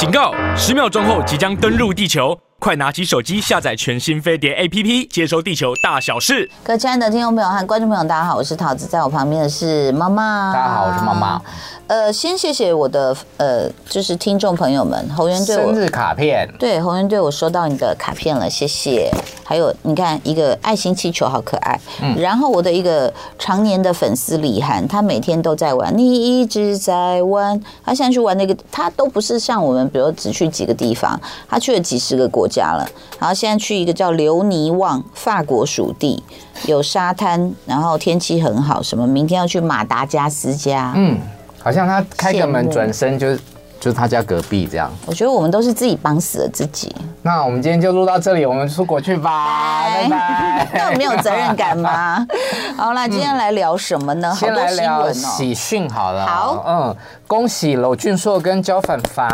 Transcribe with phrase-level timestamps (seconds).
[0.00, 0.32] 警告！
[0.56, 6.46] 十秒钟后即将登陆地球，快拿起手机下载全新飞碟 APP，接收地球大小事。
[6.62, 10.52] 各位亲爱的听众朋友和观众朋友，大家好，我是桃子，在我旁边的是妈妈。
[10.52, 11.40] 大家好，我是妈妈。
[11.86, 19.10] 呃，先谢谢我的呃，就是听众朋友们，侯源对我生日卡片，对侯源对我收到你的卡片了，谢谢。
[19.42, 21.80] 还有你看一个爱心气球，好可爱。
[22.02, 27.60] 嗯，然后我的一个常年的粉丝李涵，他每天都在玩，你一直在玩。
[27.82, 31.18] 他现在去玩那个，他都不是像我们，比如只去几个地方，
[31.48, 32.86] 他去了几十个国家了。
[33.18, 36.22] 然后现在去一个叫留尼旺，法国属地，
[36.66, 38.82] 有沙滩，然后天气很好。
[38.82, 39.06] 什么？
[39.06, 40.92] 明天要去马达加斯加。
[40.96, 41.16] 嗯。
[41.62, 43.38] 好像他开个门转身就是
[43.80, 44.90] 就是他家隔壁这样。
[45.06, 46.94] 我觉得我们都是自己绑死了自己。
[47.22, 50.68] 那我们今天就录到这里，我们出国去吧，拜拜。
[50.76, 52.26] 那我没有责任感吗？
[52.76, 54.32] 好啦，今天来聊什么呢？
[54.38, 56.26] 先来聊喜讯好了。
[56.26, 59.28] 好，嗯，恭喜娄俊硕跟焦凡凡。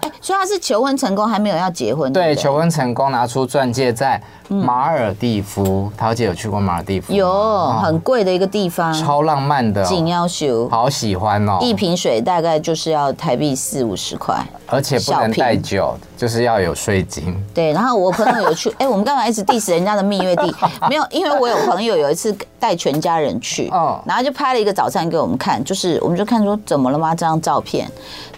[0.00, 2.12] 哎，所以他是求婚成功，还没有要结婚。
[2.12, 4.20] 对，求婚成功，拿出钻戒在。
[4.48, 7.14] 马尔蒂夫，桃姐有去过马尔蒂夫？
[7.14, 11.58] 有，很贵的一个地方，超浪漫的，紧要修，好喜欢哦！
[11.62, 17.34] 一瓶水大概就是要台币四五十块，而且不能带酒，就是要有税金。
[17.54, 20.54] 对，然后我朋友有去， 哎，我们干嘛一直 diss 人家的蜜月地？
[20.86, 22.30] 没有，因为我有朋友有一次
[22.64, 23.68] 带全家人去，
[24.06, 27.14] 然后就拍了一个早餐给我们看，就是我们就看说怎么了吗？
[27.14, 27.86] 这张照片，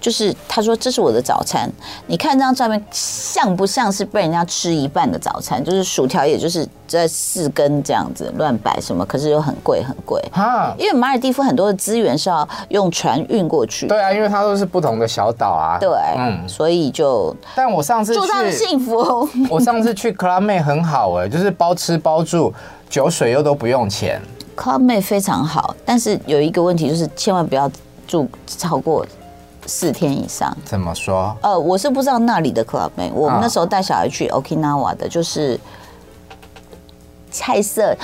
[0.00, 1.70] 就是他说这是我的早餐，
[2.06, 5.64] 你看这张照片像不像是被人家吃一半的早餐？
[5.64, 5.86] 就是。
[5.86, 10.74] 薯条也就是这四根这样子乱摆什么，可是又很贵很贵哈。
[10.76, 13.86] 因为马尔蒂夫很多的资源是要用船运过去。
[13.86, 15.78] 对啊，因为它都是不同的小岛啊。
[15.80, 15.88] 对，
[16.18, 17.34] 嗯，所以就。
[17.54, 19.26] 但我上次祝他们幸福。
[19.48, 22.52] 我上次去 Club Med 很好哎，就是包吃包住，
[22.88, 24.20] 酒水又都不用钱。
[24.56, 27.70] Club Med 非常好，但是有一个问题就是千万不要
[28.06, 29.06] 住超过
[29.66, 30.56] 四天以上。
[30.64, 31.36] 怎么说？
[31.42, 33.12] 呃，我是不知道那里的 Club Med。
[33.12, 35.58] 我们那时候带小孩去 Okinawa 的，就是。
[37.28, 37.94] 菜色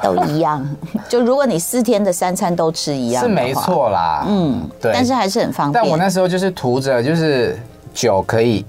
[0.00, 0.66] 都一样，
[1.10, 4.24] 就如果你四天的三餐都吃一样，是没错啦。
[4.26, 5.82] 嗯，对，但是还是很方便。
[5.84, 7.58] 但我那时候就是图着，就是
[7.92, 8.64] 酒可以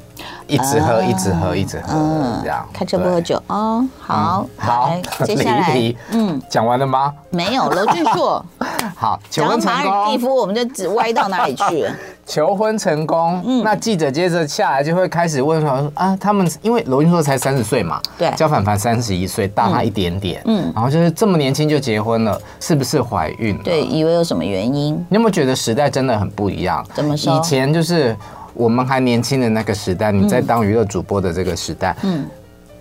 [0.48, 1.94] 一直喝，一直喝，一直喝，
[2.42, 2.68] 这样。
[2.74, 3.86] 开车不喝酒哦。
[4.00, 4.92] 好，好，
[5.26, 7.14] 接下来，嗯，讲完了吗？
[7.30, 8.44] 没有，娄俊硕。
[8.96, 11.92] 好，讲到马尔地夫，我们就只歪到哪里去了？
[12.26, 23.58] 求婚成功，嗯，那记者接着下来就会开始问说啊，他们因为娄俊硕才三十岁嘛，对，焦凡凡三十一岁，大他一点点，嗯，然后就是这么年轻就结婚了，是不是怀孕？
[23.64, 24.94] 对，以为有什么原因？
[25.10, 26.86] 你有没有觉得时代真的很不一样？
[26.94, 27.36] 怎么说？
[27.36, 28.16] 以前就是
[28.60, 32.28] 我们还年轻的那个时代，你在当娱乐主播的这个时代，嗯，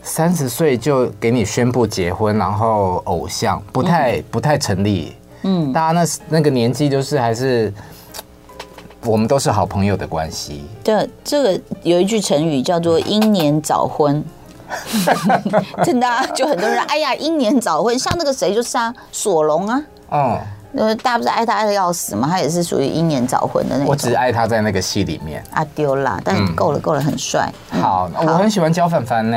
[0.03, 7.73] 三十岁就给你宣布结婚，然后偶像不太不太成立，嗯，大家那那个年纪就是还是。
[9.05, 10.65] 我们都是好朋友的关系。
[10.83, 14.23] 对，这个有一句成语叫做“英年早婚”，
[15.85, 20.39] 真的啊，就很多人哎呀，英年早婚，像那个谁就是啊，索隆啊，嗯。
[20.77, 22.29] 呃，大家不是爱他爱的要死吗？
[22.31, 23.87] 他也是属于英年早婚的那种。
[23.89, 25.43] 我只爱他在那个戏里面。
[25.51, 27.51] 啊丢啦，但够了够了，很帅。
[27.71, 29.37] 好，我很喜欢焦凡凡呢，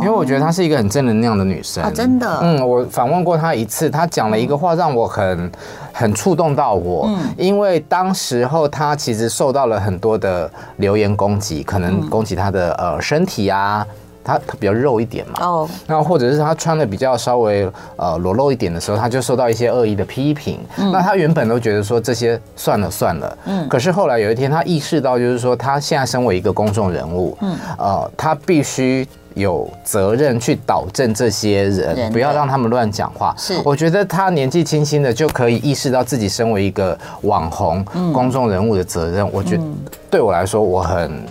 [0.00, 1.82] 因为我觉得她是一个很正能量的女生。
[1.82, 2.38] 啊，真的。
[2.42, 5.50] 嗯，我访问过她一次，她讲了一个话让我很
[5.92, 7.06] 很触动到我。
[7.08, 7.34] 嗯。
[7.36, 13.84] 因为当时候她其实受到了很多的留言攻击，可能攻击她的呃身体啊。
[14.28, 17.66] 他他比较肉一点嘛，哦，那或者是他穿的比较稍微
[17.96, 20.60] 呃裸露一点的时候，他就受到一些恶意的批评。
[20.76, 33.34] 嗯，那他原本都觉得说这些算了算了，嗯，可是后来有一天他意识到，就是说他现在身为一个公众人物，嗯，呃，他必须有责任去导正这些人，不要让他们乱讲话。
[33.38, 39.26] 是，我觉得他年纪轻轻的就可以意识到自己身为一个网红公众人物的责任。
[39.32, 39.62] 我觉得
[40.10, 41.24] 对我来说，我很。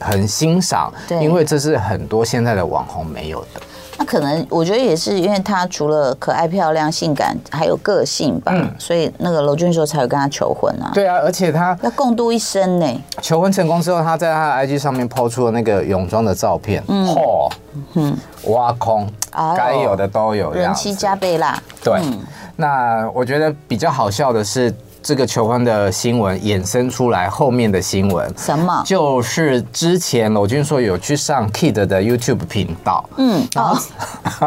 [0.00, 3.60] 很欣赏，因为这是很多现在的网红没有的。
[3.98, 10.90] 那可能我觉得也是因为她除了可爱漂亮、性感，还有个性吧，嗯、所以那个娄俊硕才会跟她求婚啊。
[10.94, 12.86] 对啊，而且她要共度一生呢。
[13.20, 17.52] 求婚成功之后，她在她的 IG 上面 po 出了那个泳装的照片，嚯，
[17.92, 19.06] 嗯，挖空，
[19.54, 21.62] 该有的都有，人气加倍啦。
[21.84, 22.18] 对，嗯、
[22.56, 24.74] 那我觉得比较好笑的是。
[25.02, 28.82] 这个求婚的新闻衍生出来后面的新闻，什么？
[28.84, 33.80] 就是之前娄军说有去上 Kid 的 YouTube 频道，嗯，然后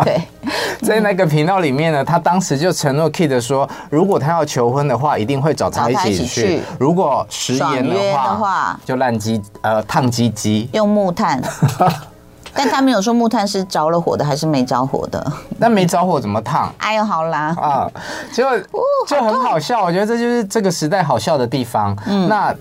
[0.04, 0.22] 对，
[0.82, 11.42] 在那个频道里面呢，他当时就承诺 Kid 说，如果他要求婚的话，一定会找他一起去，如果食言的话，就烂鸡呃烫鸡鸡，用木炭。
[12.54, 15.32] 但他没有说木炭是着了火的还是没着火的。
[15.58, 16.74] 那没着火怎么烫？
[16.78, 17.92] 哎呦，好啦啊，
[18.32, 18.44] 就
[19.08, 19.84] 就很好笑。
[19.84, 21.98] 我觉得这就是这个时代好笑的地方。
[22.06, 22.54] 嗯，那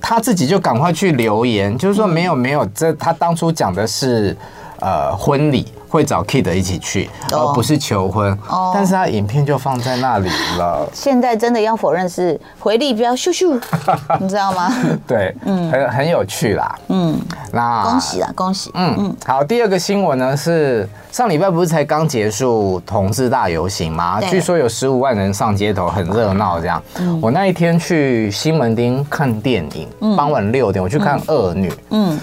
[0.00, 4.36] 他自己就赶快去留言，就是说没有没有，这他当初讲的是
[4.80, 5.66] 呃婚礼。
[5.90, 8.30] 会找 Kid 一起去，而不是求婚。
[8.46, 10.28] 哦，但是他影片就放在那里
[10.58, 10.86] 了。
[10.92, 13.58] 现在真的要否认是回力镖咻咻，
[14.20, 14.70] 你知道吗？
[15.06, 16.78] 对，嗯，很很有趣啦。
[16.88, 17.18] 嗯，
[17.54, 18.70] 那恭喜啦，恭喜。
[18.74, 24.20] 嗯嗯，好，第二个新闻呢是上礼拜不是才刚结束同志大游行吗？
[24.20, 26.60] 据说有十五万人上街头，很热闹。
[26.60, 26.82] 这样，
[27.22, 31.70] 我那一天去西门町看电影，傍晚六点我去看《恶女》。
[31.92, 32.20] 嗯。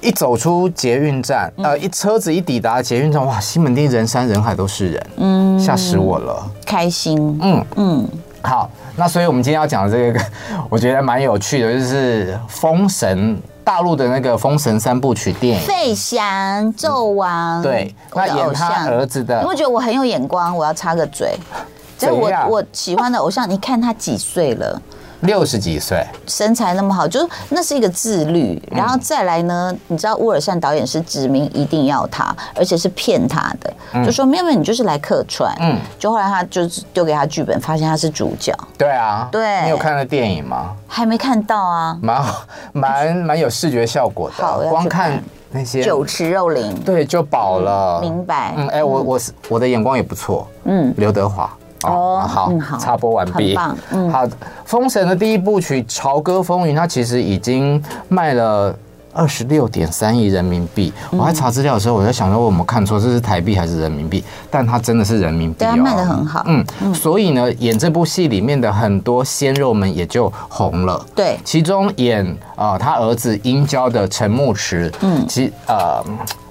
[0.00, 7.64] 一走出捷运站，呃，一车子一抵达捷运站，哇，西门町人山人海都是人，嗯，吓死我了，开心，嗯。
[7.76, 8.08] 嗯，
[8.42, 10.20] 好，那所以我们今天要讲的这个，
[10.70, 21.36] 我觉得蛮有趣的，就是《封神》大陆的那个《封神三部曲》电影，费翔、纣王，对，那演他儿子的，你会觉得我很有眼光，我要插个嘴，
[21.98, 24.80] 就我我喜欢的偶像，你看他几岁了？
[25.20, 28.60] 六十几岁，身材那么好，就是那是一个自律。
[28.70, 35.54] 然后再来呢，你知道乌尔善导演是指明一定要他，而且是骗他的，就说没有没有，你就是来客串。
[35.60, 38.54] 嗯，就后来他就是丢给他剧本，发现他是主角。
[38.78, 40.74] 对啊，对，你有看那电影吗？
[40.86, 42.24] 还没看到啊，蛮
[42.72, 48.00] 蛮蛮有视觉效果的，好，光看那些酒池肉林，对，就饱了。
[48.00, 48.54] 明白。
[48.56, 50.48] 嗯，哎，我我是我的眼光也不错。
[50.64, 51.50] 嗯，刘德华。
[51.84, 53.58] 哦，好，好，插播完毕。
[53.90, 54.26] 嗯，好，
[54.64, 58.74] 《封神》的第一部曲《朝歌风云》，它其实已经卖了
[59.12, 60.92] 二十六点三亿人民币。
[61.10, 64.22] 我在查资料的时候，我在想说，我有没有看错，这是台币还是人民币？
[64.50, 66.44] 但它真的是人民币，对，卖的很好。
[66.46, 71.04] 嗯，所以呢，演这部戏里面的很多鲜肉们也就红了。
[71.14, 72.24] 对，其中演
[72.56, 76.04] 啊他儿子殷郊的陈牧驰，嗯，其呃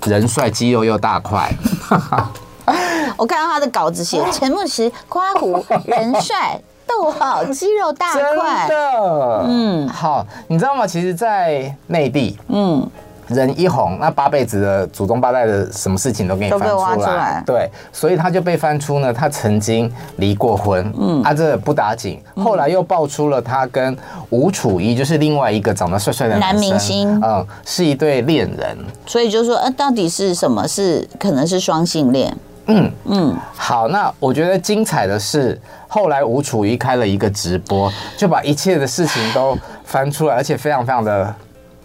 [0.05, 1.53] 人帅，肌肉又大块。
[3.17, 10.87] 我看到他的稿子写 陈牧驰夸胡人帅逗号肌肉大块，真的，嗯，好，你知道吗？
[10.87, 12.89] 其实，在内地，嗯，
[13.27, 17.43] 人一红，那八辈子的祖宗八代的什么事情都给你翻出来，出来。
[17.45, 23.95] 对，所以他就被翻出呢，他曾经离过婚，嗯，啊，这不打紧，后来又爆出了他跟
[24.31, 28.75] 吴楚一，就是另外一个长得帅帅的男明星，嗯，是一对恋人，
[29.05, 30.67] 所以就说，呃，到底是什么？
[30.67, 32.35] 是可能是双性恋。
[32.69, 32.91] 嗯。
[33.05, 41.35] 嗯，好，那我觉得精彩的是，后来吴楚一开了一个直播，就把一切的事情都翻出来，而且非常非常的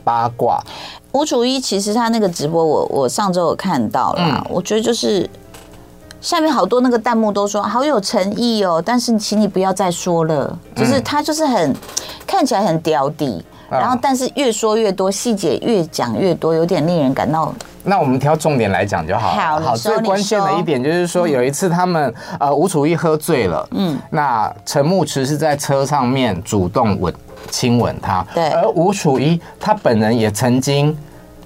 [0.05, 0.63] 八卦。
[1.13, 5.31] 吴楚一其实他那个直播我，我我上周有看到啦，嗯、我觉得就是
[6.21, 11.73] 下面好多那个弹幕都说好有诚意哦，但是请你不要再说了，就是他就是很
[12.27, 17.53] 看起来很屌底，然后但是越说越多，细节越讲越多，有点令人感到。
[17.83, 19.61] 那我们挑重点来讲就好了。
[19.61, 27.13] 好，最关键的一点就是说，有一次他们呃吴楚一喝醉了，嗯，那陈牧驰是在车上面主动吻
[27.51, 30.97] 亲吻他，对，而吴楚一他本人也曾经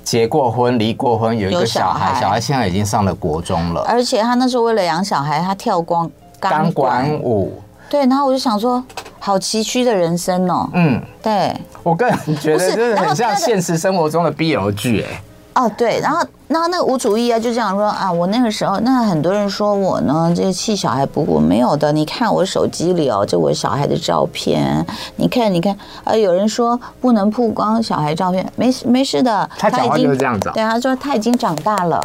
[0.04, 2.40] 结过婚、离过婚，有一个小孩，小孩。
[2.40, 7.12] 现在已经上了国中了，而且他那时候为了养小孩，他跳光钢管。
[7.20, 7.60] 舞，
[7.90, 8.82] 对，然后我就想说，
[9.28, 15.22] 好崎岖的人生哦，嗯，对，我个人觉得就是很像现实生活中的 BL 剧，哎。
[15.52, 24.82] 哦，对，然后，然后那个吴楚一啊，就这样说啊，我那个时候，那很多人说我呢，这个气小孩不过没有的，你看我手机里哦，就我小孩的照片，
[25.16, 32.00] 你看，你看，啊，有人说不能曝光小孩照片，没事，没事的，他讲话就是这样子，对，他说他已经长大了，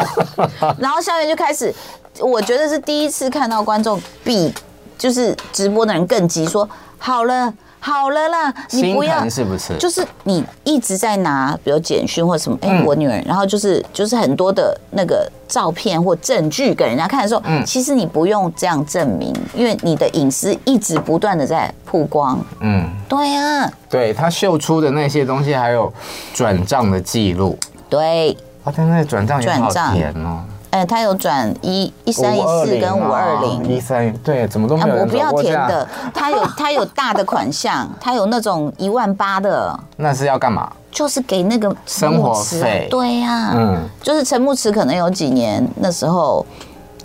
[0.76, 1.74] 然后下面就开始，
[2.20, 4.52] 我觉得是第一次看到观众比
[4.98, 7.52] 就是直播的人更急，说好了。
[7.78, 9.76] 好了啦，你不要是不是？
[9.76, 25.92] 就是你一直在拿，比如简讯或什么，哎、欸，我女儿，然后就是就是很多的那个照片或证据给人家看的时候，嗯，其实你不用这样证明，因为你的隐私一直不断的在曝光，嗯，对啊，对他秀出的那些东西，还有
[26.34, 27.56] 转账的记录，
[27.88, 30.42] 对，啊，他那转账也好甜哦。
[30.76, 34.96] 哎，他有转一一三一四跟五二零一三，对，怎么都没有。
[34.96, 39.80] 我不要填的，他有他有大的款项，他有那种一万八的。
[39.96, 40.70] 那是要干嘛？
[40.90, 42.88] 就是给那个生活费。
[42.90, 46.44] 对呀，嗯，就是陈牧驰可能有几年那时候。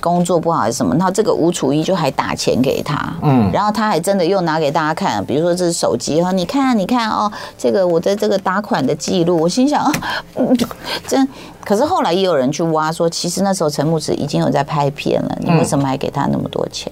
[0.01, 0.93] 工作不好还是什么？
[0.95, 9.89] 然后这个吴楚一就还打钱给他，嗯，然后他还真的又拿给大家看，比如说这是手机哈，你看你看哦，这个我的这个打款的记录，我心想，
[10.35, 10.57] 嗯，
[11.07, 11.25] 真，
[11.63, 16.91] 可是后来也有人去挖说，其实那时候陈牧驰已经有在拍片了，你为什么还给他那么多钱？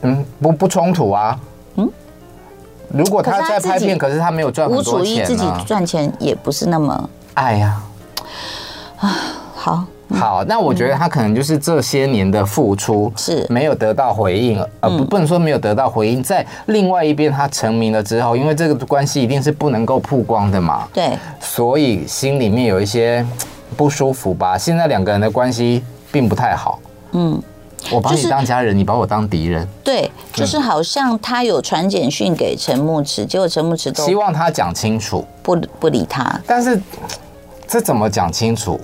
[0.00, 1.38] 嗯，不不冲突啊，
[1.76, 1.88] 嗯，
[2.88, 7.80] 如果他在拍片，可是他没有赚很多钱，吴楚一自己赚钱也不是那么，哎呀，
[9.00, 9.12] 啊，
[9.54, 9.84] 好。
[10.10, 13.46] 好，那我觉得他可能就是这些年的付出是。
[13.48, 23.26] 没有得到回应，呃，不不能说没有得到回应，在另外一边他成名了之后，因为这个关系一定是不能够曝光的嘛，对，所以心里面有一些
[23.76, 24.58] 不舒服吧。
[24.58, 25.82] 现在两个人的关系
[26.12, 26.78] 并不太好，
[27.12, 27.40] 嗯，
[27.90, 36.80] 我把你当家人，你把我当敌人，对，就是好像他有传简讯给陈牧驰，结果陈牧驰都希望他讲清楚，不不理他，但是
[37.66, 38.78] 这怎么讲清楚？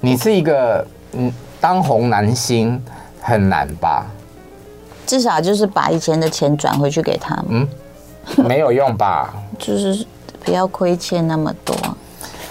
[0.00, 2.80] 你是一个嗯当红男星
[3.20, 4.06] 很难吧？
[5.06, 7.36] 至少就是把以前的钱转回去给他。
[7.48, 7.66] 嗯，
[8.36, 9.34] 没有用吧？
[9.58, 10.06] 就是
[10.44, 11.74] 不要亏欠那么多。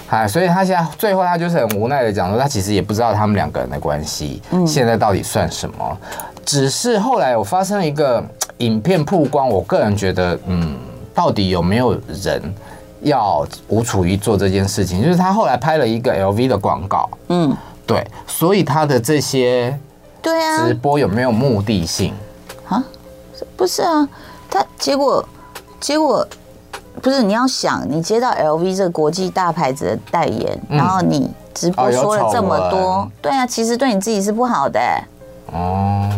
[0.10, 5.98] 哎，所以他现在最后他就是很无奈的讲说，他其实也不知道他们两个人的关系，现在到底算什么？
[6.46, 8.24] 只是后来有发生了一个
[8.58, 10.76] 影片曝光，我个人觉得，嗯，
[11.14, 12.42] 到底有没有人？
[13.02, 19.78] 要吴楚瑜做这件事情，就是他后来拍了一个 LV 的广告，嗯，对，所以他的这些
[20.22, 20.68] 对啊。
[20.68, 22.14] 直播有没有目的性？
[22.68, 22.84] 啊？
[23.56, 24.08] 不是啊，
[24.50, 25.24] 他结果
[25.80, 26.28] 结果
[27.02, 34.80] 不是你要想，你接到 LV 这个国际大牌子的代言，然后你直播说了这么多，对啊，其实对你自己是不好的。
[35.54, 36.10] 哦，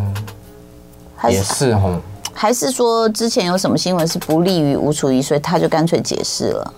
[1.29, 1.99] 也是哦。
[2.41, 6.73] 还是说之前有什么新闻是不利于吴楚瑜，所以他就干脆解释了，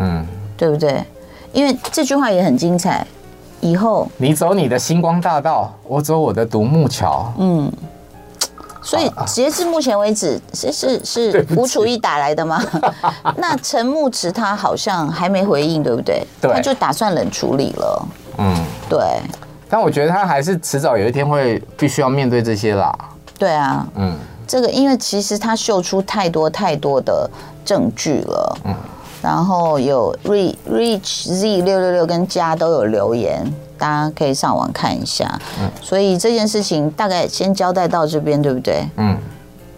[0.00, 1.02] 嗯，对不对？
[1.50, 3.06] 因为这句话也很精彩。
[3.62, 7.32] 以后你走你的星光大道，我走我的独木桥。
[7.38, 7.72] 嗯，
[8.82, 12.62] 所以截至目前为止，是是是吴楚瑜打来的吗？
[13.38, 16.22] 那陈牧驰他好像还没回应，对不对？
[16.38, 18.08] 对，他就打算冷处理了。
[18.36, 18.54] 嗯，
[18.90, 19.00] 对。
[19.70, 22.94] 但我觉得他还是迟早有一天会必须要面对这些啦。
[23.38, 24.14] 对啊，嗯，
[24.46, 27.28] 这个因为其实他秀出太多太多的
[27.64, 28.74] 证据了，嗯，
[29.22, 33.44] 然后有 Reach Z 六六六跟家都有留言，
[33.76, 38.88] 大家可以上网看一下，嗯，所以这件事情大概先交代到这边，对不对？
[38.96, 39.18] 嗯，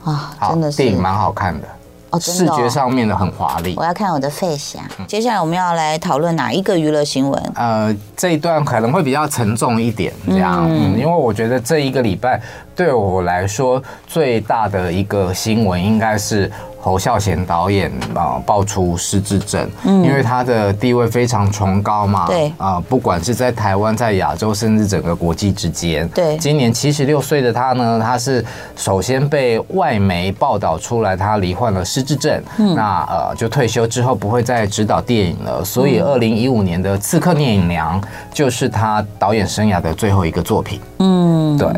[0.05, 1.67] 啊，真的是电影蛮好看的。
[2.11, 3.75] 哦，视觉上面的很华丽。
[3.77, 4.83] 我要看我的费翔。
[5.07, 7.53] 接下来我们要来讨论哪一个娱乐新闻？
[7.55, 12.41] 呃，这一段可能会比较沉重一点，这样，嗯，因为我觉得这一个礼拜
[12.75, 16.51] 对我来说最大的一个新闻应该是。
[16.81, 22.53] 侯孝贤导演啊，爆出失智症，嗯，因为他的地位非常崇高嘛，对。
[22.57, 28.45] 啊，不管是在台湾、在亚洲，甚至整个国际之间，对，今年七十六岁的他呢，他是
[28.77, 38.01] 首先被外媒报道出来，他罹患了失智症，嗯，那呃，就退休之后不会再指导电影了，所以二零一五年的《刺客聂隐娘》
[38.33, 41.69] 就是他导演生涯的最后一个作品，嗯，对，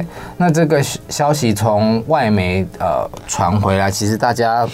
[0.40, 4.66] 那这个消息从外媒呃传回来，其实大家。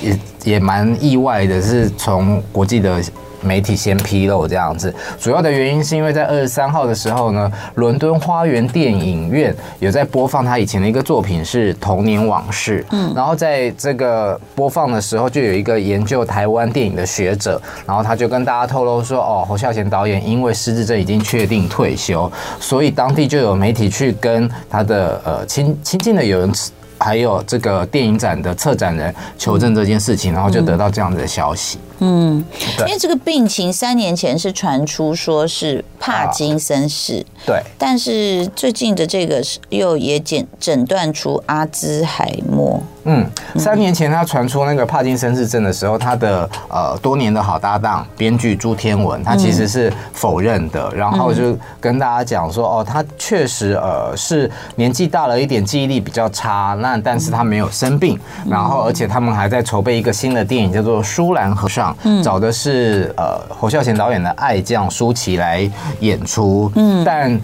[0.00, 3.02] 也也蛮意外的，是从国际的
[3.40, 4.94] 媒体先披露这样子。
[5.20, 12.82] 主要的原因是因为在二十三号的时候呢，伦敦花园电影院有在播放他以前的一个作品是《童年往事》。
[12.90, 22.30] 嗯，然后在这个播放的时候，就有一个研究台湾电影的学者，然后他就跟大家透露说：“哦，侯孝贤导演因为失智症已经确定退休，
[22.60, 26.52] 所以当地就有媒体去跟他的呃亲亲近的友人。”
[26.98, 31.78] 还有这个电影展的策展人求证这件事情，然后就得到这样子的消息。
[32.00, 32.44] 嗯，
[32.86, 42.80] 因为这个病情三年前是传出说是帕金森氏，对，但是最近的这个又也检诊断出阿兹海默。
[43.02, 58.18] 嗯，三年前他传出那个帕金森氏症的时候，他的呃多年的好搭档编剧朱天文，他其实是否认的，然后就跟大家讲说，哦，他确实呃是年纪大了一点，记忆力比较差，那但是他没有生病，
[58.48, 65.68] 然后而且他们还在筹备一个新的电影，叫做《舒兰和尚》，找的是呃侯孝贤导演的爱将舒淇来
[66.00, 67.40] 演出，嗯，但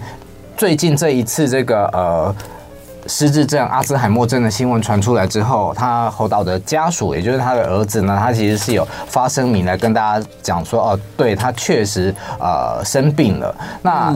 [0.55, 2.35] 最近这一次这个呃。
[3.07, 13.55] 失智症、阿兹海默症的新闻传出来之后，他侯导的家属，也就是他的儿子呢，他其实是有发声明来跟大家讲说，哦，对他确实呃生病了。
[13.83, 14.11] 那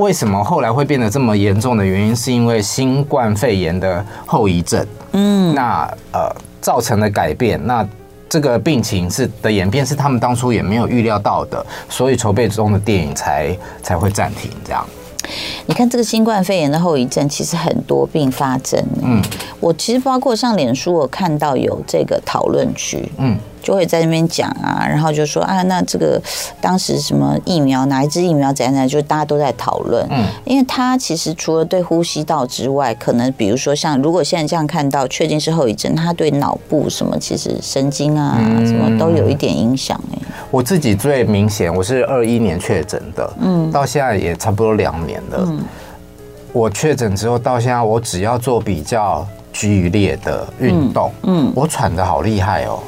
[0.00, 4.84] 为什么后来会变得这么严重的原因，是因为新冠肺炎的后遗症。
[5.12, 7.86] 嗯，那呃造成的改变，那
[8.26, 14.86] 这个病情是的演变是他们当初也没有预料到的，所以筹备中的电影才才会暂停这样。
[15.66, 18.82] 你看这个新冠肺炎的后遗症，其实很多并发症。
[19.02, 19.20] 嗯，
[19.60, 26.20] 我其实包括上脸书，我看到有这个讨论区，嗯，就会在那边讲啊，然后就说啊，那这个
[26.60, 30.06] 当时什么疫苗，哪一支疫苗怎样怎样，就大家都在讨论。
[30.10, 40.00] 嗯，因为它其实除了对呼吸道之外，可能比如说像如果现在这样看到确定是后遗症，它对脑部什么其实神经啊什么都有一点影响。
[40.12, 40.18] 哎，
[40.50, 45.44] 我自己最明显，我是二一年确诊的，嗯，到现在也差不多两年了。
[45.46, 45.64] 嗯，
[46.52, 52.80] 我确诊之后到现在，我只要做比较剧烈的运动，嗯，嗯，我喘的好厉害哦。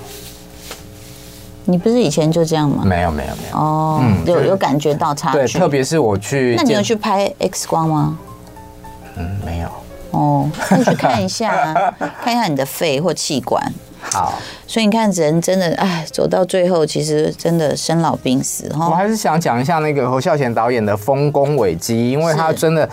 [1.65, 2.83] 你不是以前就这样吗？
[2.85, 3.57] 没有，没有，没有。
[3.57, 5.39] 哦，嗯，有有感觉到差距。
[5.39, 8.19] 对，特别是我去，那你有去拍 X 光吗？
[9.17, 9.69] 嗯，没有。
[10.11, 13.73] 哦，那你去看一下啊， 看一下你的肺或气管。
[14.13, 14.35] 好，
[14.67, 18.87] 所以你看人真的哎，走到最后其实真的生老病死哈。
[18.87, 22.87] 我还是想讲一下那个侯孝贤导演的丰功伟绩，因为他真的，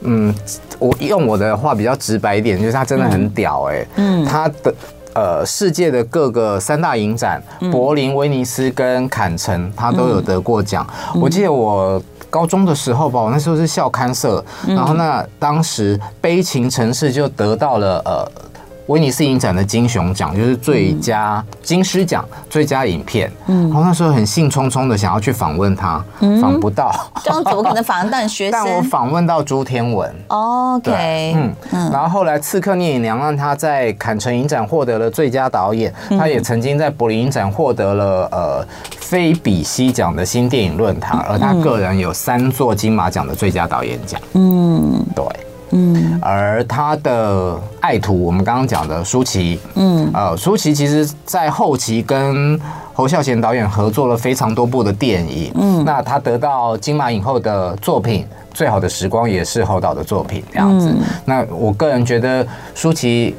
[0.00, 0.34] 嗯，
[0.80, 4.74] 我用我的话比较直白一点，就是他真的很屌哎，嗯，他的
[5.14, 7.40] 呃世界的各个三大影展，
[7.70, 10.84] 柏林、威尼斯跟坎城，他都有得过奖。
[11.20, 18.28] 我记得我高中的时候吧，我那时候是校刊社，然后那当时《悲情城市》就得到了呃。
[18.86, 26.04] 威尼斯影展的金熊奖就是最佳金狮奖最佳影片，嗯，然后那时候很兴冲冲的想要去访问他，
[26.40, 28.52] 访不到，这样怎么可能访问到你 学生？
[28.52, 38.66] 但我访问到朱天文，OK，嗯嗯，然后后来《刺客聂隐娘》让他在坎城影展获得了最佳导演，他也曾经在柏林影展获得了呃
[38.98, 45.24] 菲比西奖的新电影论坛，而他个人有三座金马奖的最佳导演奖，嗯，对。
[45.74, 52.58] 嗯，而他的爱徒，我们刚刚讲的舒淇，嗯，呃，舒淇其实在后期跟
[52.92, 58.22] 侯孝贤导演合作了非常多部的电影，嗯，那他得到金马影后的作品
[58.54, 60.88] 《最好的时光》也是侯导的作品，这样子。
[60.90, 63.34] 嗯，那我个人觉得舒淇。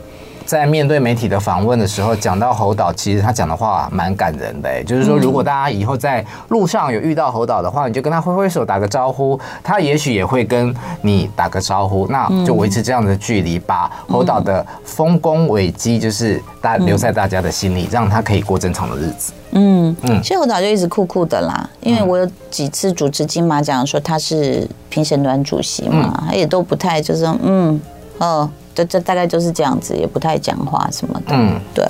[0.45, 4.69] 在面对媒体的访问的时候，讲到侯导，其实他讲的话蛮感人的。
[4.69, 19.33] 哎，就是说，如果大家以后在路上有遇到侯导的话，你就跟他挥挥手，打个招呼，他也许也会跟你打个招呼，那就维持这样的距离，把侯导的丰功伟绩，就是大留在大家的心里，让他可以过正常的日子。
[19.51, 27.81] 嗯嗯，其实侯导就一直酷酷的啦，因为我有几次主持金马奖，说他是评审团主席嘛，他也都不太就是嗯
[28.19, 28.47] 哦。
[28.75, 31.27] 这这大概就是这样子，也不太讲话什么的。
[31.29, 31.83] 嗯，对。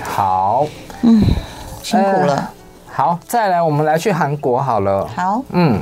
[0.00, 0.66] 好，
[1.02, 1.20] 嗯，
[1.82, 2.34] 辛苦了。
[2.36, 2.48] 呃、
[2.86, 5.08] 好，再来，我们来去韩国好了。
[5.16, 5.80] 好，嗯，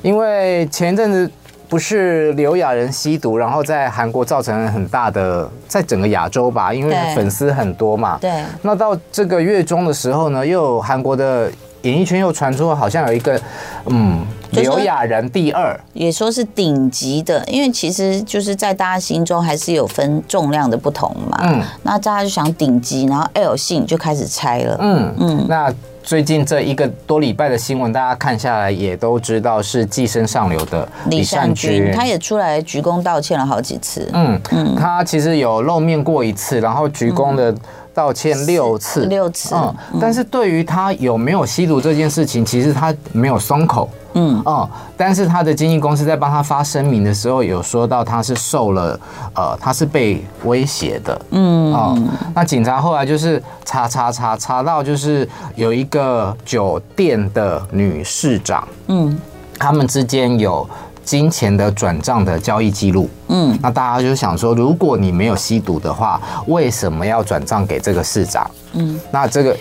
[0.00, 1.30] 因为前一阵子
[1.68, 8.18] 不是刘亚仁吸毒，然后在韩国造成了很大的，在整个亚洲吧，因为粉丝很多嘛。
[8.20, 8.44] 对。
[8.62, 11.50] 那到这个月中的时候呢，又有韩国的
[11.82, 13.40] 演艺圈又传出好像有一个，
[13.86, 14.20] 嗯。
[14.52, 21.38] 刘亚仁第二，也说是顶级的，因为其实就是在大家心中还是有分重量的不同嘛。
[21.40, 24.76] 嗯，那大家就想顶级，然后 L 姓就开始猜了。
[24.78, 34.06] 嗯嗯，那最近这一个多礼拜的新闻，大家看下来也都知道是寄生上流的李善均，他也出来鞠躬道歉了好几次。
[34.12, 37.54] 嗯嗯，他其实有露面过一次，然后鞠躬的。
[37.94, 39.54] 道歉六次，六次。
[39.54, 43.88] 嗯，但是对于他有没有吸毒这件事情，其实他没有松口。
[44.14, 49.00] 嗯嗯，但是他的经纪公司在帮他发声明的时候，有说到他是受了，
[49.34, 51.20] 呃，他是被威胁的。
[51.30, 51.94] 嗯啊，
[52.34, 59.18] 那警察后来就是查查查查到，就是有一个酒店的女市长，嗯，
[59.58, 60.68] 他们之间有。
[61.04, 68.48] 金钱的转账的交易记录，嗯，那大家就想说，如果你没有吸毒的话，为什么要转账给这个市长？
[68.72, 69.56] 嗯，那这个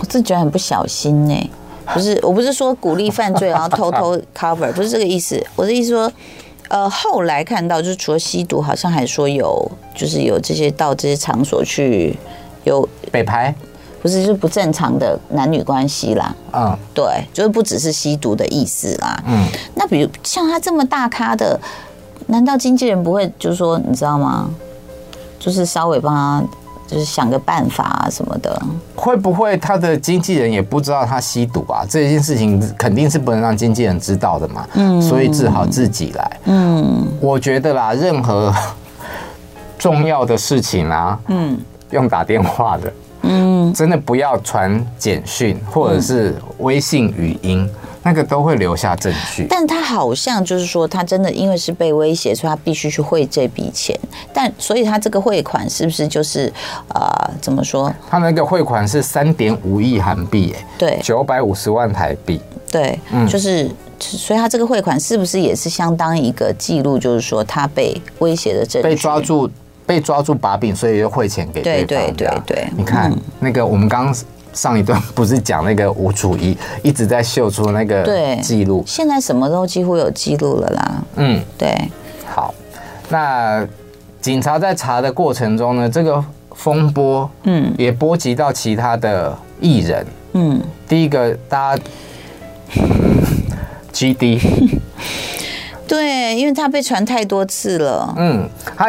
[0.00, 1.50] 我自己觉得很不小心呢。
[1.92, 5.42] 不是， 我不是说鼓励犯罪然后偷偷 cover，不是这个意思。
[5.56, 6.10] 我的意思说，
[6.68, 12.16] 呃，后来看到就是除了吸毒，好像还说有，就是有这些到这些场所去
[12.64, 13.54] 有北排。
[14.02, 16.34] 不是，就是不正常的男女关系啦。
[16.52, 19.22] 嗯，对，就是不只是吸毒的意思啦。
[19.26, 21.58] 嗯，那比如像他这么大咖的，
[22.26, 24.48] 难道经纪人不会就是说，你知道吗？
[25.38, 26.42] 就是稍微帮他，
[26.86, 28.62] 就是想个办法啊什么的。
[28.96, 31.84] 会不会他的经纪人也不知道他吸毒啊？
[31.88, 34.66] 这件事情肯定是不能让经纪人知道的嘛。
[34.74, 36.40] 嗯，所以只好自己来。
[36.44, 38.52] 嗯，我觉得啦，任何
[39.78, 41.58] 重要的事情啊，嗯，
[41.90, 42.92] 用打电话的。
[43.60, 47.68] 嗯，真的不要传简讯或者是微信语音，
[48.02, 49.46] 那个都会留下证据。
[49.50, 53.94] 但他好像就是说，他真的因为是被威胁，所以他必须去汇这笔钱。
[54.32, 56.52] 但所以他这个汇款是不是就是
[56.94, 57.92] 呃，怎么说？
[58.08, 62.40] 他那个汇款是三点五亿韩币，哎，对，九百五十万台币。
[62.70, 63.68] 对，嗯，就是，
[63.98, 66.98] 所以他这个汇款是不是也是相当一个记录？
[66.98, 69.50] 就是说他被威胁的证据，被抓住。
[69.90, 71.86] 被抓住把柄，所以就汇钱给对方。
[71.88, 74.14] 对对对对，你看、嗯、那个，我们刚刚
[74.52, 81.02] 上一段 不是讲那个吴楚一一直在秀出那个记录，现在什么都几乎有记录了啦。
[81.16, 81.76] 嗯，对。
[82.24, 82.54] 好，
[83.08, 83.66] 那
[84.20, 86.24] 警察在查的过程中呢，这个
[86.54, 90.06] 风波，嗯，也波及到其他的艺人。
[90.34, 91.82] 嗯，第一个大家、
[92.76, 93.26] 嗯、
[93.92, 94.40] GD，
[95.88, 98.14] 对，因为他被传太多次了。
[98.16, 98.88] 嗯，他。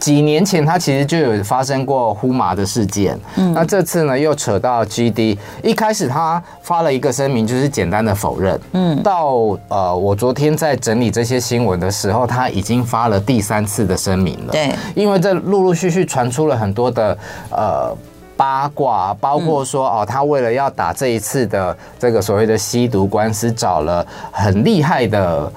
[0.00, 3.16] 几年前，他其实就有发生过呼麻的事件。
[3.36, 5.36] 嗯，那这次呢，又扯到 GD。
[5.62, 8.58] 一开始他发了一个声明，就是简单的否认。
[8.72, 9.34] 嗯，到
[9.68, 14.52] 呃，我昨天在整理这些新闻的时候，他已经发了第三次的声明了。
[14.52, 17.16] 对，因为这陆陆续续传出了很多的
[17.50, 17.94] 呃
[18.38, 25.52] 八卦，包括说哦，他为了要打这一次的这个所谓的吸毒官司，找了很厉害的。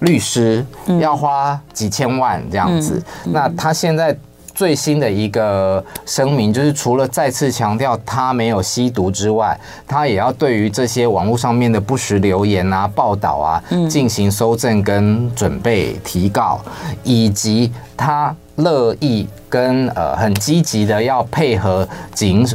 [0.00, 0.64] 律师
[1.00, 4.16] 要花几千万这样子，那他现在
[4.54, 16.60] 最新的一个声明就是，除了再次强调他没有吸毒之外，他也要对于这些网络上面的不实留言啊、报道啊进行搜证跟准备提告，
[17.02, 22.46] 以及他乐意跟呃很积极的要配合警。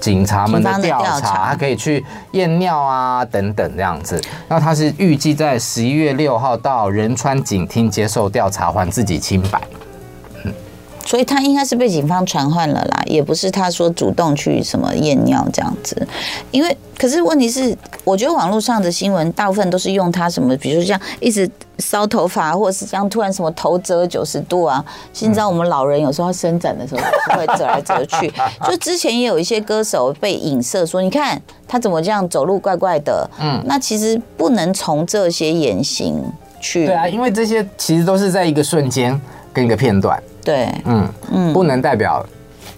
[0.00, 4.20] 警察们的调查，他可以去验尿啊，等等这样子。
[4.48, 9.60] 那他是预计在十一月六号到仁川警厅接受调查，还自己清白。
[11.08, 16.06] 所以他应该是被警方传唤了啦，也不是他说主动去什么验尿这样子。
[16.50, 24.84] 因为，可是问题是，我觉得网络上的新闻大部分都是用他什么，比如说像一直烧头发，或者是这样突然什么头折九十度啊。
[25.20, 28.30] 你知道，我们老人有时候伸展的时候是会折来折去。
[28.68, 33.26] 就之前也有一些歌手被影射说，你看他怎么这样走路怪怪的。
[33.40, 36.22] 嗯，那其实不能从这些言行
[36.60, 36.84] 去。
[36.84, 39.18] 对啊，因为这些其实都是在一个瞬间
[39.54, 40.22] 跟一个片段。
[40.48, 42.24] 对，嗯嗯，不能代表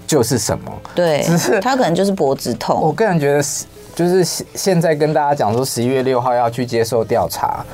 [0.08, 2.80] 就是什么，对，只是他可能就是脖子痛。
[2.82, 7.64] 我个人觉得是，就是现现在跟大家讲说，十一月六号要去接受调查，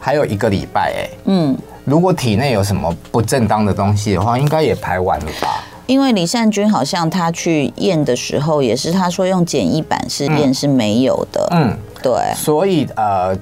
[0.00, 5.62] 还有一个礼拜，哎，嗯，如果体内有什么不正当的东西的话，应该也排完了吧？
[5.86, 13.38] 因为李善均好像他去验的时候，也是他说用简易版试验是没有的，嗯，对，所以呃。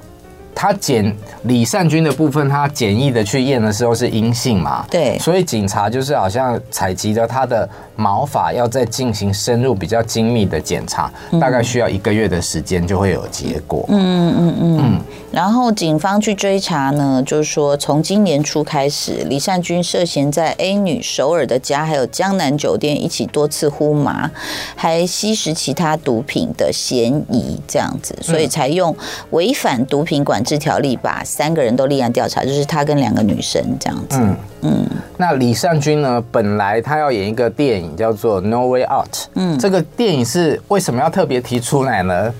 [0.55, 4.87] 他检李善均的部分，他简易的去验的时候是阴性嘛？
[4.90, 13.85] 对，所以警察就是好像采集了他的毛发，要再进行深入比较精密的检查，大概需要一个月的时间就会有结果。
[13.88, 15.01] 嗯嗯嗯
[15.33, 24.31] 然后警方去追查呢，就是说从今年初开始，李善均涉嫌在 A 女首尔的家还有江南酒店一起多次呼麻，
[24.77, 28.97] 还吸食其他毒品的嫌疑，这样子，所以才用
[29.31, 34.18] 违反毒品管制条例把三个人都立案调查，就是他跟两个女生这样子。
[34.20, 34.87] 嗯嗯。
[35.16, 36.22] 那李善均呢？
[36.30, 39.12] 本来他要演一个电影叫做《No Way Out》。
[39.35, 39.59] 嗯。
[39.59, 42.33] 这个电影是为什么要特别提出来呢？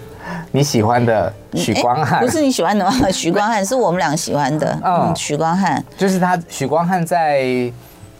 [0.53, 2.21] 你喜欢的许光汉？
[2.21, 2.93] 不是你喜欢的吗？
[3.11, 4.79] 许光汉是我们俩喜欢的。
[4.85, 5.13] 嗯。
[5.17, 7.73] 许光汉就是他，许光汉在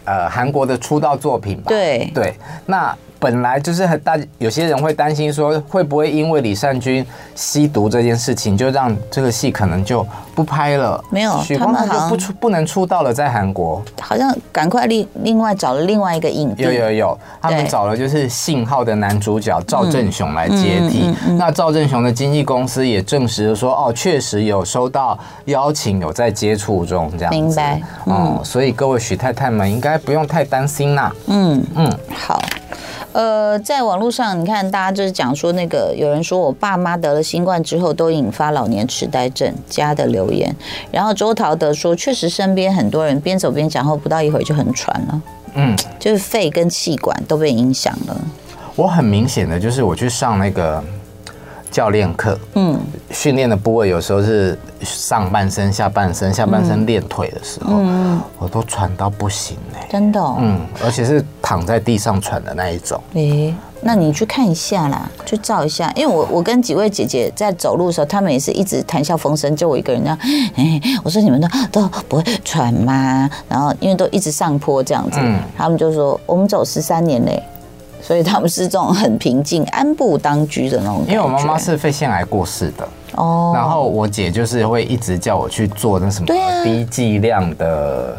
[0.03, 1.63] 呃韩国的出道作品吧？
[1.69, 2.33] 对对。
[2.65, 2.95] 那。
[3.25, 11.03] 本来就是很大，有些人会担心说，会不会因为李善均吸毒这件事情，就让这个戏可能就不拍了？
[11.09, 16.61] 没有，许光汉就不出不能出道了，在韩国，好像赶快另另外找了另外一个影帝。
[16.61, 21.11] 有有有，他们找了就是《信号》的男主角赵正雄来接替。
[21.35, 27.35] 那赵正雄的经纪公司也证实了说，哦，确实有收到邀请，有在接触中这样子。
[27.35, 27.81] 明白。
[28.05, 31.11] 嗯，所以各位许太太们应该不用太担心呐。
[31.25, 32.39] 嗯嗯，好。
[33.15, 40.53] 呃，在网络上，你看大家就是讲说，那个有人说我爸妈得了新冠之后都引发老年痴呆症，家的留言。
[40.91, 45.21] 然后周陶德说，确实身边很多人边走边讲后，不到一会儿就很喘了，
[45.53, 48.21] 嗯，就是肺跟气管都被影响了。
[48.75, 50.83] 我很明显的就是我去上那个。
[51.75, 52.79] 教练课，嗯，
[53.11, 62.97] 训练的部位有时候是上半身、下半身，下半身练腿的时候，嗯，我都喘到不行嘞，真的，嗯，而且是躺在地上喘的那一种。
[63.15, 70.17] 诶，那你去看一下啦，去照一下，因为我我跟几位姐姐在走路的时候，她们也是一直谈笑风生，就我一个人这样，
[70.55, 73.29] 哎，我说你们都都不会喘吗？
[73.49, 77.43] 然后因为都一直上坡这样子，嗯，他们就说我们走十三年嘞。
[78.05, 81.03] 所以他们是这种很平静、安步当居的那种。
[81.07, 86.27] 因为我妈妈是肺腺癌过世的哦，然后我姐就是会一直叫我去做那什么
[86.63, 88.15] 低剂量的。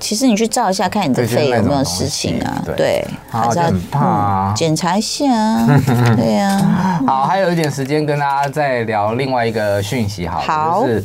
[0.00, 2.62] 其实你去照一下，看你的肺有没有事情啊？
[2.76, 5.66] 对，还是要很怕检查一下啊。
[6.16, 6.58] 对呀。
[7.06, 11.04] 好，还有一点时间跟大家再聊另外一个讯息，好，就是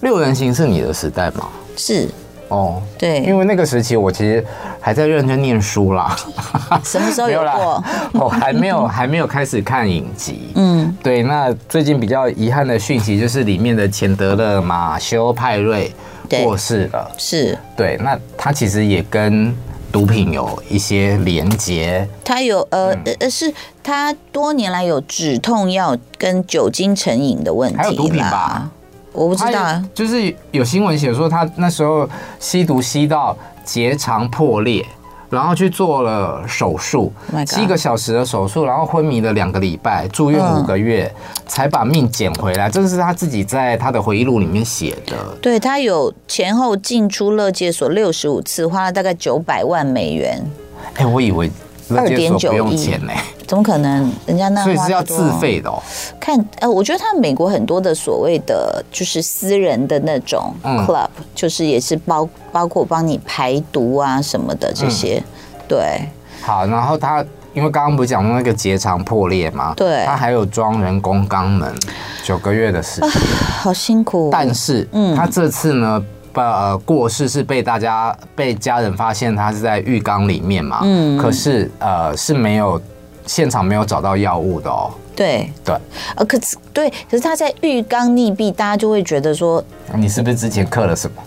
[0.00, 1.48] 六人行是你的时代吗？
[1.76, 2.08] 是。
[2.48, 4.44] 哦，对，因为那个时期我其实
[4.80, 6.16] 还在认真念书啦。
[6.84, 7.82] 什么时候有过？
[8.12, 10.52] 我还没有， 还没有开始看影集。
[10.54, 11.22] 嗯，对。
[11.24, 15.92] 那最近比较遗憾的讯息就是里面的钱德勒马修派瑞
[16.44, 17.10] 过世了。
[17.18, 17.96] 是，对。
[17.96, 19.52] 那他其实也跟
[19.90, 22.06] 毒品有一些连结。
[22.24, 28.70] 他有呃呃、嗯、是他多年来有止痛药跟酒精成瘾的问题，还有毒品吧？
[29.16, 34.84] 我不知道啊，就是有新闻写说他那时候吸毒吸到结肠破裂。
[35.28, 37.12] 然后去做了手术，
[37.44, 41.12] 七个小时的手术，然后昏迷了两个礼拜，住院五个月，
[41.48, 42.70] 才把命捡回来。
[42.70, 45.16] 这是他自己在他的回忆录里面写的。
[45.42, 50.40] 对，他有前后进出乐界所六十五次，花了大概九百万美元。
[50.94, 51.50] 哎，我以为
[51.88, 53.12] 勒戒所不用钱呢？
[53.46, 54.12] 怎么可能？
[54.26, 55.80] 人家那所以是要自费的哦。
[56.18, 66.08] 看，呃，我觉得他美国很多的所谓的就是私人的那种 club，嗯，就是也是包包括帮你排毒啊什么的这些，嗯，对。
[66.42, 69.72] 好，然后他因为刚刚不是讲那个结肠破裂嘛？
[69.76, 71.72] 对，他还有装人工肛门，
[72.24, 73.10] 九个月的时间，
[73.60, 74.28] 好辛苦。
[74.32, 76.04] 但是，嗯，他这次呢？
[76.42, 80.80] 呃，过世是被大家被家人发现他是在浴缸里面嘛？
[80.82, 82.80] 嗯，可是呃是没有
[83.26, 84.90] 现场没有找到药物的哦。
[85.14, 85.74] 对对，
[86.14, 91.22] 呃，可是对，可是他在浴缸溺毙，大家就会觉得说，你是不是之前刻了什么？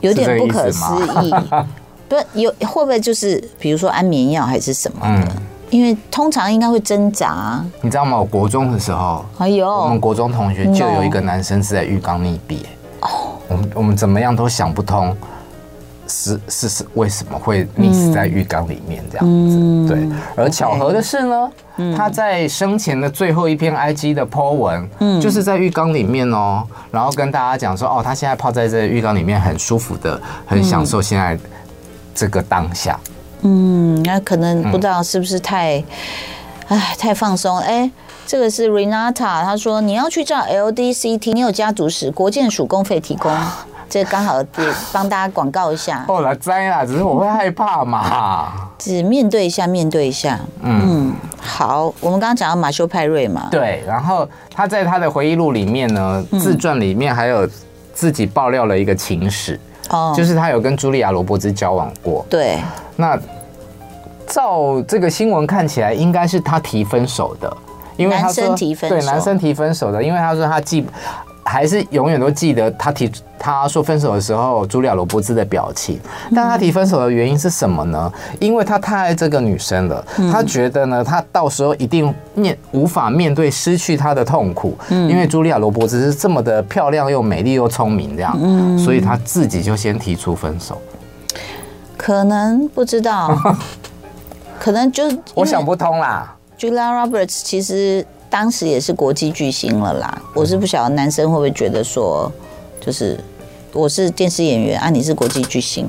[0.00, 0.82] 有点不可思
[1.22, 1.34] 议。
[2.08, 5.06] 不是有会不会就是比如说安眠药还是什么的？
[5.08, 5.28] 嗯，
[5.68, 7.62] 因为通常应该会挣扎。
[7.82, 8.16] 你知道吗？
[8.16, 12.60] 我国中的时候，哎呦，我们国中同学就有一个男生是在浴缸溺毙。
[13.02, 13.37] 哦。
[13.48, 15.16] 我们我们怎么样都想不通，
[16.06, 19.88] 是是是为什么会溺死在浴缸里面这样子？
[19.88, 21.50] 对，而巧合的是呢，
[21.96, 24.88] 他在生前的最后一篇 IG 的 po 文，
[25.20, 31.38] 就是在浴缸里面哦，然后跟大家讲说，哦，他现在泡在这个浴缸里面很舒服的，很享受现在
[32.14, 32.98] 这个当下。
[33.42, 35.82] 嗯，那可能不知道是不是太，
[36.68, 37.90] 哎，太放松哎。
[38.28, 43.34] 这个是 Renata，他说你要去照 LDCT，你有家族史，国健署公费提供，
[43.88, 44.46] 这刚好也
[44.92, 46.04] 帮大家广告一下。
[46.06, 48.52] 哦，来摘啦，只是我会害怕嘛。
[48.76, 50.38] 只面对一下，面对一下。
[50.60, 53.48] 嗯，嗯好，我们刚刚讲到马修派瑞嘛。
[53.50, 57.48] 对，然后他在他的回忆录里面呢，自传里面还有
[57.94, 62.26] 自己爆料了一个情史，哦、嗯，就是他有跟茱莉亚·罗伯兹交往过。
[62.28, 62.58] 对，
[62.94, 63.18] 那
[64.26, 67.56] 照这个新闻看起来，应该是他提分手的。
[67.98, 68.56] 因为他说，
[68.88, 70.86] 对，男生提分手的，因为他说他记，
[71.44, 75.98] 还是永远都记得他提他说分手的时候，茱莉亚罗伯兹的表情。
[76.34, 78.12] 但他提分手的原因是什么呢？
[78.38, 84.76] 因为他太爱这个女生了，他觉得呢，他到时候一定面无法面对失去她的痛苦。
[84.90, 90.80] 因为茱莉亚罗伯兹是这么的漂亮又美丽又聪明这样，所以他自己就先提出分手。
[91.96, 93.36] 可能不知道，
[94.60, 96.34] 可能就我想不通啦。
[96.58, 102.30] Julia Roberts 其实当时也是国际巨星了啦，我是不晓得男生会不会觉得说，
[102.80, 103.18] 就是
[103.72, 105.86] 我是电视演员啊，你是国际巨星，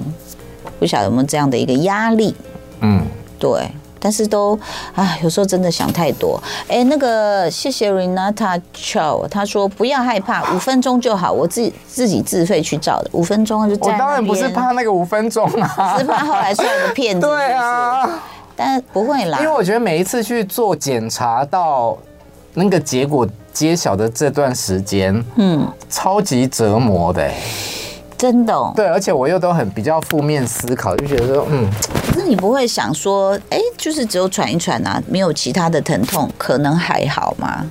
[0.80, 2.36] 不晓得有没有这样的一个压力？
[2.82, 3.02] 嗯，
[3.40, 3.68] 对，
[4.00, 4.58] 但是都
[4.94, 6.40] 啊，有时候真的想太多。
[6.68, 13.92] 哎，那个谢谢 Renata Chow，他说不要害怕，五分钟就好，我自己自己自费去照的，五分钟就在。
[13.92, 17.26] 我当然不是怕那个五分钟啊，是怕后来出来的骗子。
[17.28, 18.24] 对啊。
[18.62, 21.98] 但不会啦，因为我觉得每一次去做检查到
[22.54, 27.32] 那个结果揭晓的这段时间，嗯，超级折磨的，
[28.18, 28.54] 真的。
[28.54, 28.74] 哦。
[28.76, 31.70] 对，而且我又都很比较负面思考，就觉得说，嗯，
[32.06, 37.66] 可是你不会想说，哎，就是只有喘一喘啊，没有其他的疼痛，可能还好吗？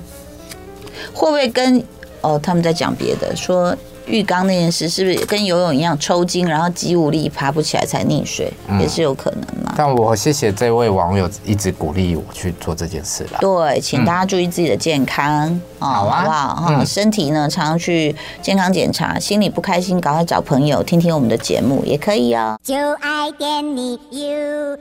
[1.13, 1.83] 会不会跟
[2.21, 3.77] 哦他们在讲别的说？
[4.09, 9.73] 浴缸那件事是不是跟游泳一样抽筋，然后肌无力爬不起来才溺水，嗯、也是有可能嘛？
[9.77, 13.37] 但我谢谢这位网友一直鼓励我去做这件事了。
[13.39, 16.65] 对，请大家注意自己的健康，嗯、哦，好啊，好不好？
[16.81, 22.59] 嗯、身体呢，常常去健康检查，心里不开心，赶快找朋友听听我们的节目也可以哦。
[22.63, 24.79] 就爱点你 UFO